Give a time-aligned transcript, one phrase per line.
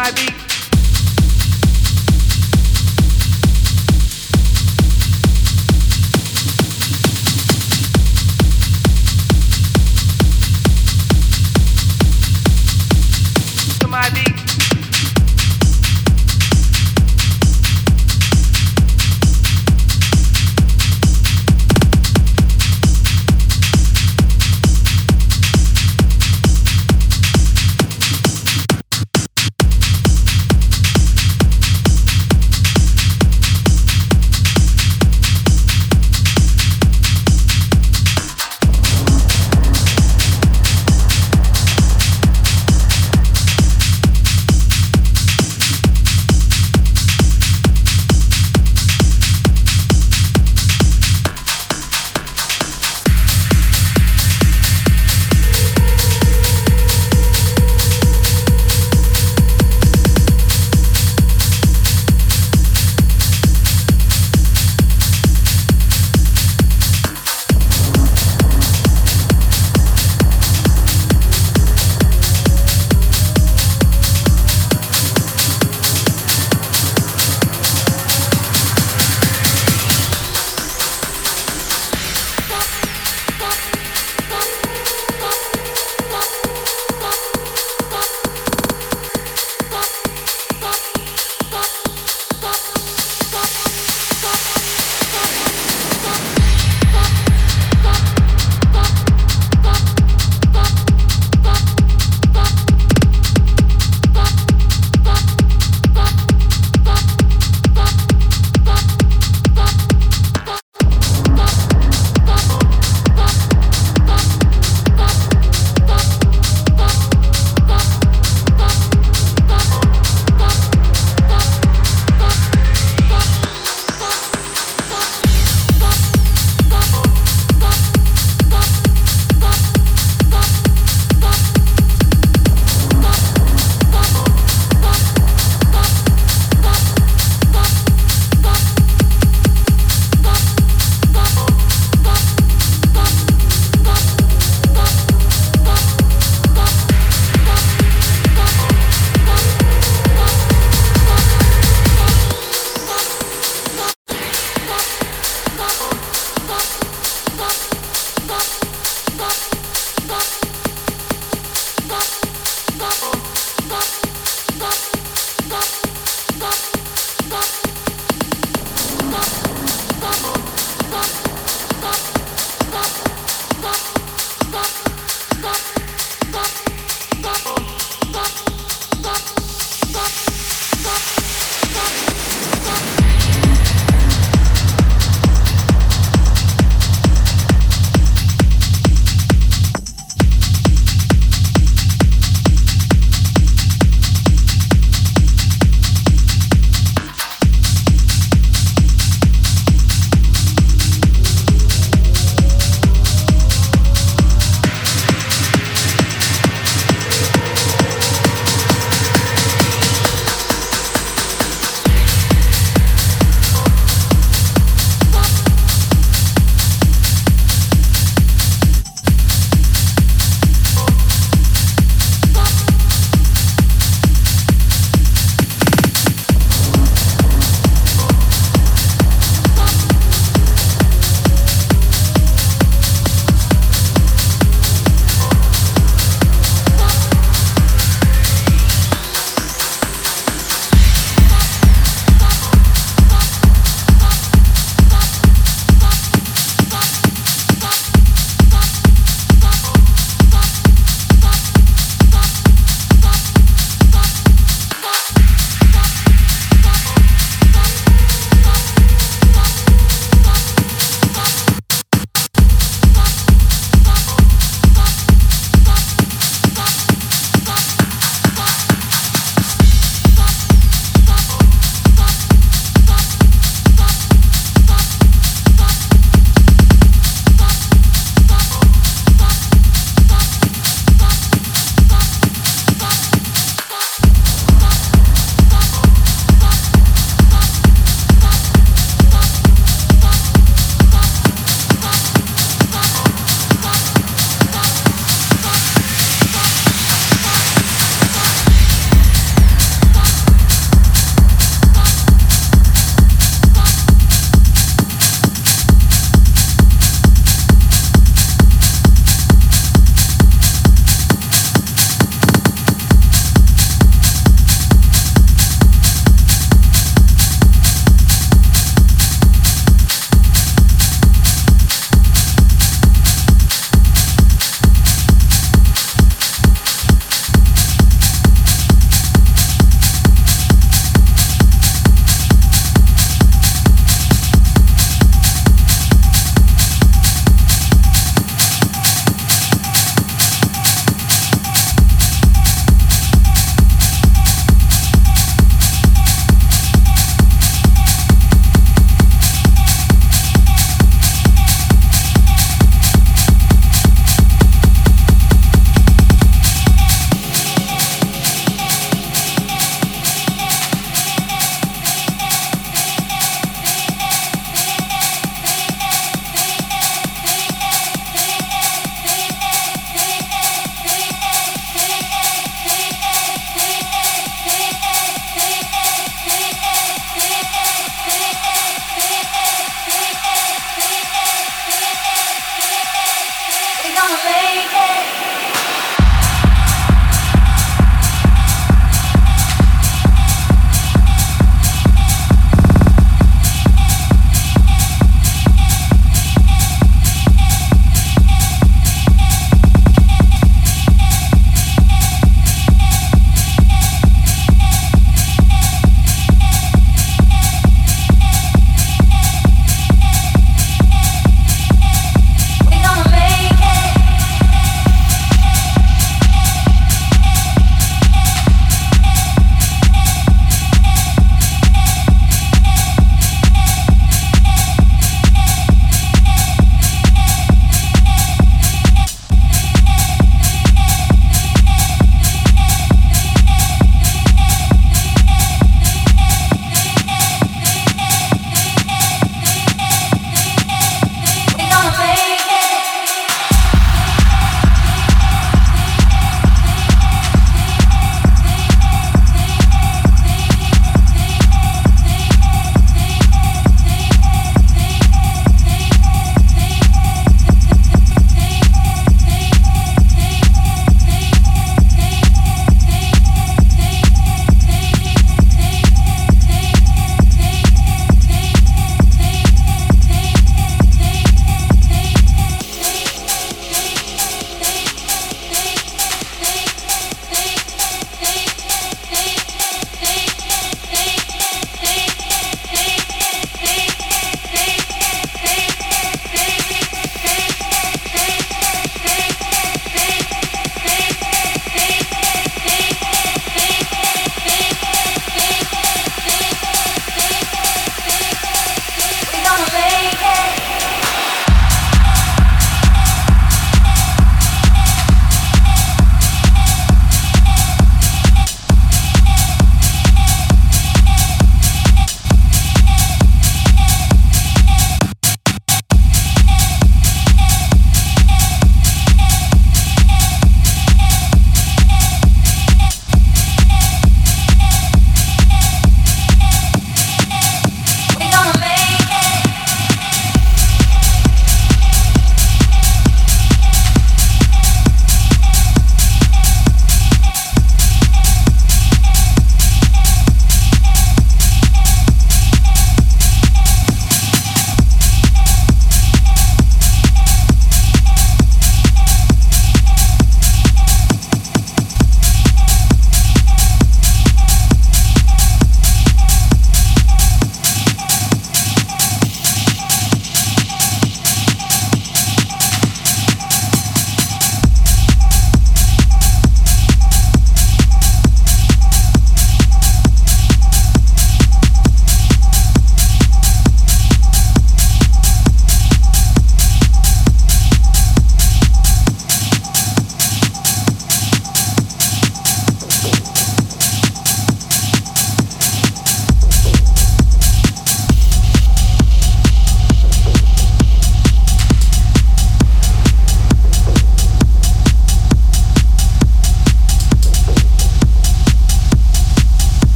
[0.00, 0.49] my beat.